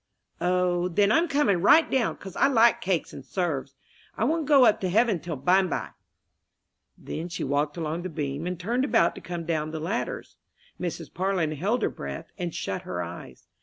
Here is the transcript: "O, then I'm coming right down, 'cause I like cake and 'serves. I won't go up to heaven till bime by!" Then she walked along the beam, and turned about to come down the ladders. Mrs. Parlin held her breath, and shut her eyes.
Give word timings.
"O, 0.41 0.87
then 0.87 1.11
I'm 1.11 1.27
coming 1.27 1.61
right 1.61 1.87
down, 1.87 2.17
'cause 2.17 2.35
I 2.35 2.47
like 2.47 2.81
cake 2.81 3.13
and 3.13 3.23
'serves. 3.23 3.75
I 4.17 4.23
won't 4.23 4.47
go 4.47 4.65
up 4.65 4.81
to 4.81 4.89
heaven 4.89 5.19
till 5.19 5.35
bime 5.35 5.69
by!" 5.69 5.89
Then 6.97 7.29
she 7.29 7.43
walked 7.43 7.77
along 7.77 8.01
the 8.01 8.09
beam, 8.09 8.47
and 8.47 8.59
turned 8.59 8.83
about 8.83 9.13
to 9.13 9.21
come 9.21 9.45
down 9.45 9.69
the 9.69 9.79
ladders. 9.79 10.37
Mrs. 10.79 11.13
Parlin 11.13 11.51
held 11.51 11.83
her 11.83 11.89
breath, 11.89 12.31
and 12.39 12.51
shut 12.55 12.81
her 12.81 13.03
eyes. 13.03 13.47